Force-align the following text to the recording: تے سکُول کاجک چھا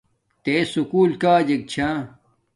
تے 0.43 0.55
سکُول 0.71 1.11
کاجک 1.21 1.61
چھا 1.71 1.89